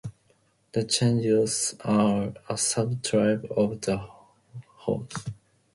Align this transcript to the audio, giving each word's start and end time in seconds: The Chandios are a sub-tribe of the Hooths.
The 0.71 0.83
Chandios 0.83 1.75
are 1.85 2.33
a 2.49 2.57
sub-tribe 2.57 3.45
of 3.55 3.81
the 3.81 3.99
Hooths. 4.79 5.29